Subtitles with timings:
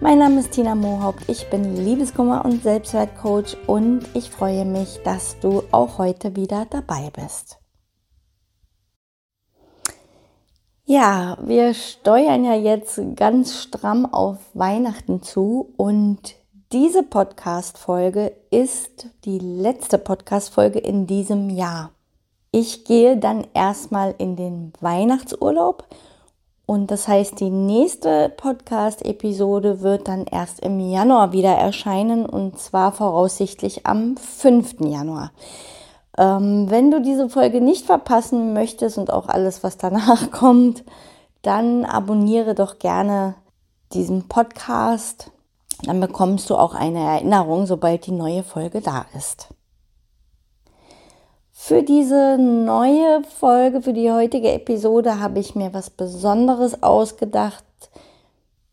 [0.00, 5.40] Mein Name ist Tina Mohaupt, ich bin Liebeskummer und Selbstwertcoach und ich freue mich, dass
[5.40, 7.58] du auch heute wieder dabei bist.
[10.84, 16.36] Ja, wir steuern ja jetzt ganz stramm auf Weihnachten zu und
[16.72, 21.90] diese Podcast-Folge ist die letzte Podcast-Folge in diesem Jahr.
[22.52, 25.88] Ich gehe dann erstmal in den Weihnachtsurlaub
[26.68, 32.92] und das heißt, die nächste Podcast-Episode wird dann erst im Januar wieder erscheinen und zwar
[32.92, 34.80] voraussichtlich am 5.
[34.80, 35.32] Januar.
[36.18, 40.84] Ähm, wenn du diese Folge nicht verpassen möchtest und auch alles, was danach kommt,
[41.40, 43.36] dann abonniere doch gerne
[43.94, 45.30] diesen Podcast.
[45.84, 49.48] Dann bekommst du auch eine Erinnerung, sobald die neue Folge da ist.
[51.60, 57.64] Für diese neue Folge, für die heutige Episode habe ich mir was Besonderes ausgedacht,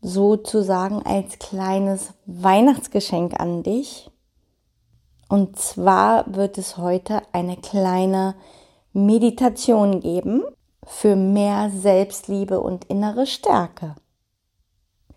[0.00, 4.08] sozusagen als kleines Weihnachtsgeschenk an dich.
[5.28, 8.36] Und zwar wird es heute eine kleine
[8.92, 10.44] Meditation geben
[10.86, 13.96] für mehr Selbstliebe und innere Stärke.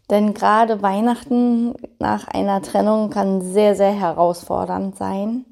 [0.09, 5.45] Denn gerade Weihnachten nach einer Trennung kann sehr, sehr herausfordernd sein.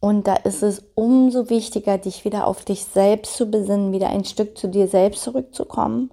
[0.00, 4.24] Und da ist es umso wichtiger, dich wieder auf dich selbst zu besinnen, wieder ein
[4.24, 6.10] Stück zu dir selbst zurückzukommen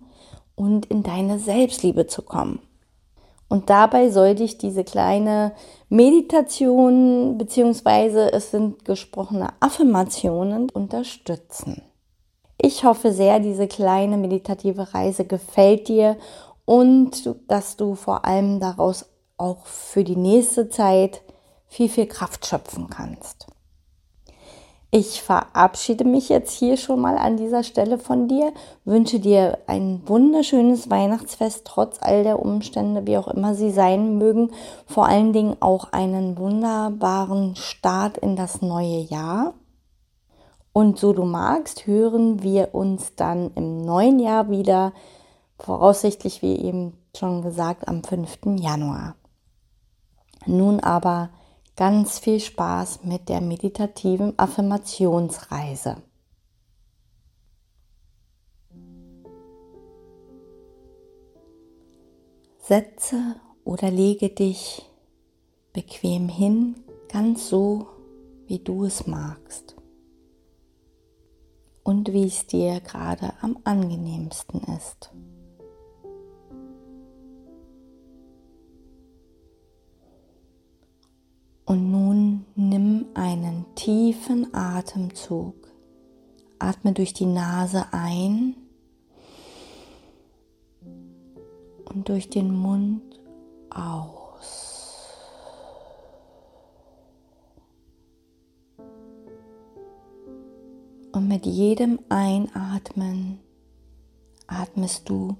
[0.55, 2.59] und in deine Selbstliebe zu kommen.
[3.47, 5.53] Und dabei soll dich diese kleine
[5.89, 11.83] Meditation beziehungsweise es sind gesprochene Affirmationen unterstützen.
[12.57, 16.17] Ich hoffe sehr, diese kleine meditative Reise gefällt dir
[16.65, 19.05] und dass du vor allem daraus
[19.37, 21.21] auch für die nächste Zeit
[21.67, 23.47] viel, viel Kraft schöpfen kannst.
[24.97, 28.53] Ich verabschiede mich jetzt hier schon mal an dieser Stelle von dir,
[28.85, 34.51] wünsche dir ein wunderschönes Weihnachtsfest trotz all der Umstände, wie auch immer sie sein mögen,
[34.85, 39.55] vor allen Dingen auch einen wunderbaren Start in das neue Jahr.
[40.71, 44.93] Und so du magst, hören wir uns dann im neuen Jahr wieder,
[45.59, 48.37] voraussichtlich wie eben schon gesagt am 5.
[48.61, 49.15] Januar.
[50.45, 51.31] Nun aber
[51.75, 55.97] ganz viel Spaß mit der meditativen Affirmationsreise.
[62.59, 64.89] Setze oder lege dich
[65.73, 66.75] bequem hin,
[67.11, 67.87] ganz so,
[68.47, 69.75] wie du es magst
[71.83, 75.11] und wie es dir gerade am angenehmsten ist.
[81.65, 85.55] Und nun nimm einen tiefen Atemzug.
[86.59, 88.55] Atme durch die Nase ein
[91.85, 93.01] und durch den Mund
[93.69, 94.85] aus.
[101.11, 103.39] Und mit jedem Einatmen
[104.47, 105.35] atmest du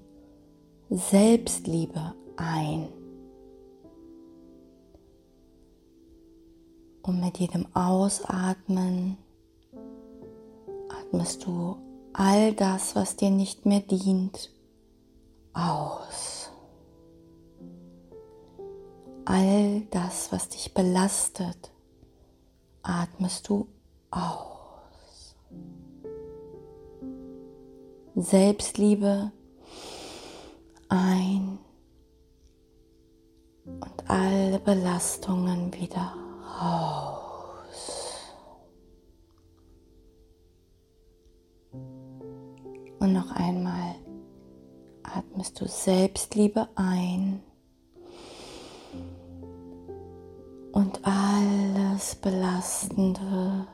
[0.90, 2.88] Selbstliebe ein.
[7.06, 9.18] Und mit jedem Ausatmen
[10.90, 11.78] atmest du
[12.14, 14.50] all das, was dir nicht mehr dient,
[15.54, 16.50] aus.
[19.26, 21.72] All das, was dich belastet,
[22.82, 23.68] atmest du
[24.10, 25.36] aus.
[28.16, 29.32] Selbstliebe
[30.90, 31.60] ein
[33.66, 36.14] und alle Belastungen wieder
[36.60, 37.05] aus.
[43.06, 43.94] Und noch einmal
[45.04, 47.40] atmest du Selbstliebe ein
[50.72, 53.68] und alles Belastende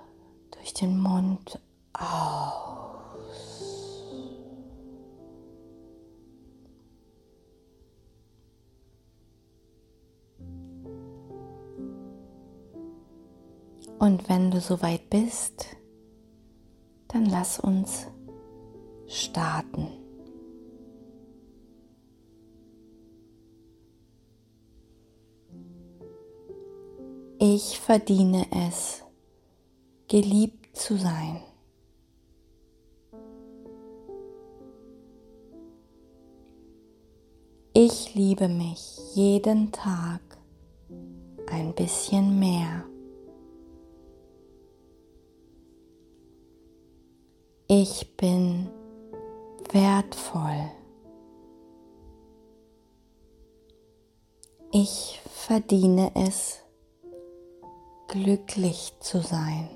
[0.51, 1.61] durch den Mund
[1.93, 2.81] aus.
[13.97, 15.67] Und wenn du soweit bist,
[17.07, 18.07] dann lass uns
[19.11, 19.87] starten.
[27.39, 29.03] Ich verdiene es,
[30.07, 31.41] geliebt zu sein.
[37.73, 40.21] Ich liebe mich jeden Tag
[41.47, 42.85] ein bisschen mehr.
[47.67, 48.69] Ich bin
[49.73, 50.71] wertvoll.
[54.71, 56.59] Ich verdiene es,
[58.07, 59.69] glücklich zu sein.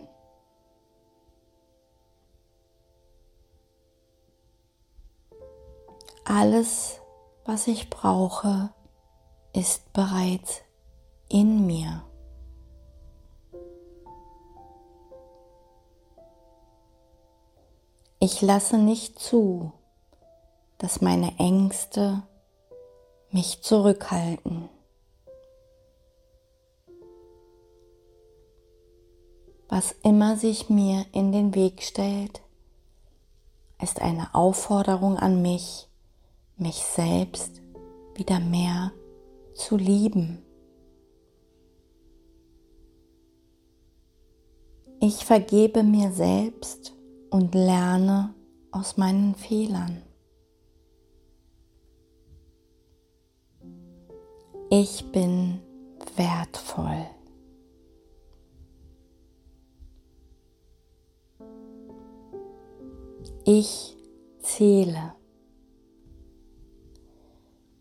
[6.24, 7.00] Alles,
[7.46, 8.74] was ich brauche,
[9.54, 10.62] ist bereits
[11.30, 12.04] in mir.
[18.20, 19.72] Ich lasse nicht zu,
[20.78, 22.24] dass meine Ängste
[23.32, 24.70] mich zurückhalten.
[29.68, 32.42] Was immer sich mir in den Weg stellt,
[33.82, 35.90] ist eine Aufforderung an mich,
[36.56, 37.62] mich selbst
[38.14, 38.92] wieder mehr
[39.54, 40.42] zu lieben.
[45.02, 46.94] Ich vergebe mir selbst
[47.30, 48.34] und lerne
[48.72, 50.05] aus meinen Fehlern.
[54.78, 55.62] Ich bin
[56.18, 57.06] wertvoll.
[63.46, 63.96] Ich
[64.42, 65.14] zähle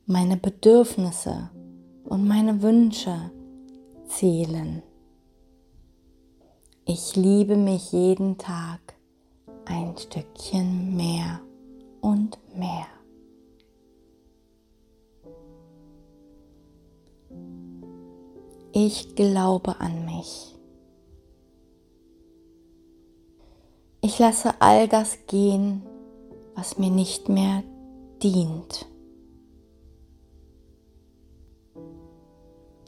[0.06, 1.50] meine Bedürfnisse
[2.04, 3.32] und meine Wünsche
[4.06, 4.80] zählen.
[6.86, 8.94] Ich liebe mich jeden Tag
[9.64, 11.40] ein Stückchen mehr
[12.00, 12.93] und mehr.
[18.76, 20.52] Ich glaube an mich.
[24.00, 25.84] Ich lasse all das gehen,
[26.56, 27.62] was mir nicht mehr
[28.20, 28.86] dient.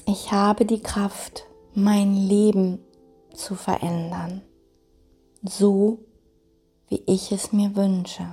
[0.06, 2.80] Ich habe die Kraft, mein Leben
[3.32, 4.42] zu verändern,
[5.44, 6.00] so
[6.88, 8.26] wie ich es mir wünsche.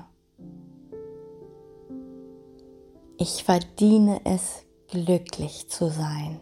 [3.19, 6.41] Ich verdiene es, glücklich zu sein.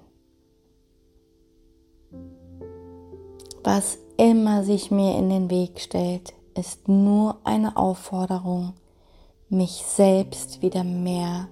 [3.63, 8.73] Was immer sich mir in den Weg stellt, ist nur eine Aufforderung,
[9.49, 11.47] mich selbst wieder mehr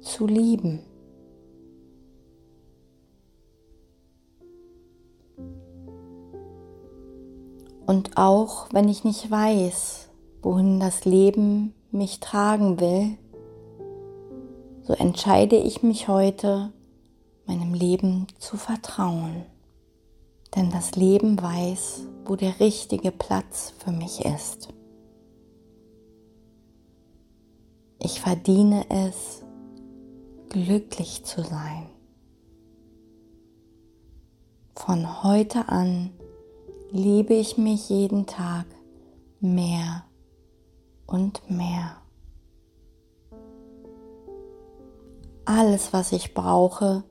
[0.00, 0.80] zu lieben.
[7.86, 10.08] Und auch wenn ich nicht weiß,
[10.42, 13.18] wohin das Leben mich tragen will,
[14.82, 16.72] so entscheide ich mich heute,
[17.46, 19.44] meinem Leben zu vertrauen.
[20.54, 24.68] Denn das Leben weiß, wo der richtige Platz für mich ist.
[28.02, 29.44] Ich verdiene es,
[30.48, 31.86] glücklich zu sein.
[34.74, 36.10] Von heute an
[36.90, 38.66] liebe ich mich jeden Tag
[39.40, 40.04] mehr
[41.06, 41.96] und mehr.
[45.44, 47.04] Alles, was ich brauche,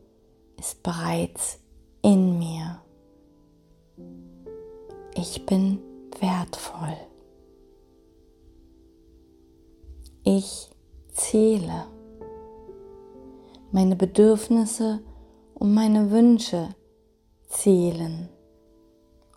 [0.58, 1.60] ist bereits
[2.02, 2.82] in mir.
[5.22, 5.80] Ich bin
[6.22, 6.96] wertvoll.
[10.24, 10.70] Ich
[11.12, 11.88] zähle.
[13.74, 15.02] Meine Bedürfnisse
[15.56, 16.70] und meine Wünsche
[17.50, 18.30] zählen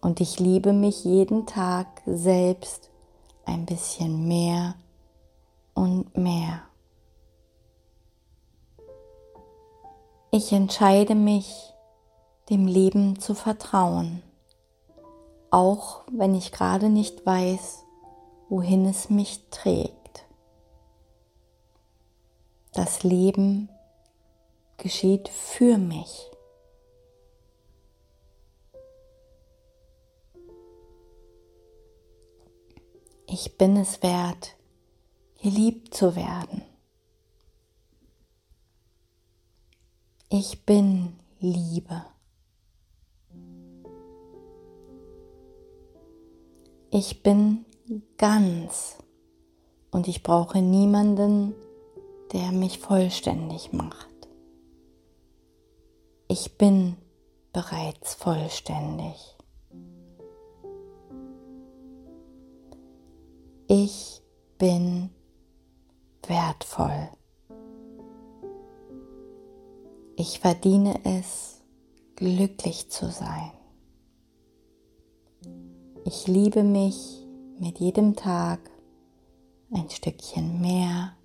[0.00, 2.88] und ich liebe mich jeden Tag selbst
[3.44, 4.76] ein bisschen mehr
[5.74, 6.62] und mehr.
[10.30, 11.74] Ich entscheide mich,
[12.50, 14.22] dem Leben zu vertrauen,
[15.52, 17.84] auch wenn ich gerade nicht weiß,
[18.48, 20.24] wohin es mich trägt.
[22.72, 23.68] Das Leben
[24.78, 26.30] geschieht für mich.
[33.26, 34.56] Ich bin es wert,
[35.42, 36.62] geliebt zu werden.
[40.30, 42.11] Ich bin Liebe.
[46.94, 47.64] Ich bin
[48.18, 48.98] ganz
[49.92, 51.54] und ich brauche niemanden,
[52.34, 54.28] der mich vollständig macht.
[56.28, 56.98] Ich bin
[57.54, 59.38] bereits vollständig.
[63.68, 64.20] Ich
[64.58, 65.08] bin
[66.26, 67.08] wertvoll.
[70.16, 71.62] Ich verdiene es,
[72.16, 73.61] glücklich zu sein.
[76.04, 77.24] Ich liebe mich
[77.60, 78.58] mit jedem Tag
[79.70, 81.16] ein Stückchen mehr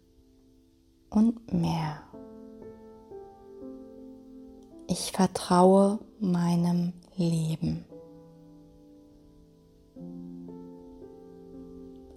[1.09, 2.03] und mehr.
[4.87, 7.85] Ich vertraue meinem Leben.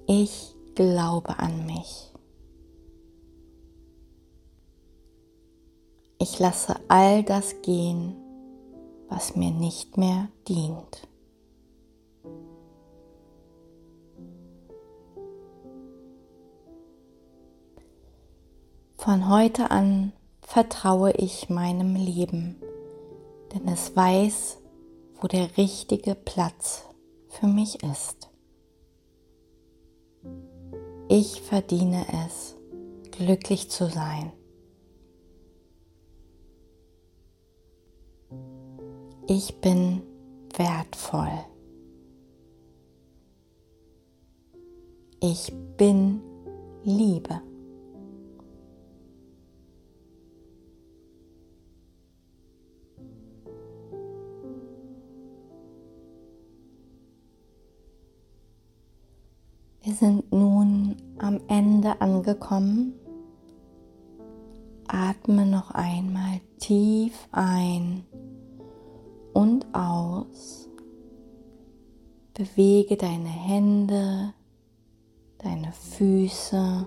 [0.06, 2.12] Ich glaube an mich.
[6.18, 8.14] Ich lasse all das gehen,
[9.08, 11.09] was mir nicht mehr dient.
[19.02, 22.56] Von heute an vertraue ich meinem Leben,
[23.50, 24.58] denn es weiß,
[25.18, 26.84] wo der richtige Platz
[27.28, 28.28] für mich ist.
[31.08, 32.56] Ich verdiene es,
[33.10, 34.32] glücklich zu sein.
[39.26, 40.02] Ich bin
[40.58, 41.46] wertvoll.
[45.22, 46.20] Ich bin
[46.84, 47.40] Liebe.
[59.90, 62.94] Wir sind nun am Ende angekommen.
[64.86, 68.04] Atme noch einmal tief ein
[69.32, 70.68] und aus.
[72.34, 74.32] Bewege deine Hände,
[75.38, 76.86] deine Füße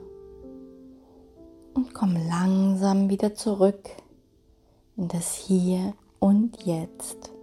[1.73, 3.89] und komm langsam wieder zurück
[4.95, 7.33] in das Hier und Jetzt.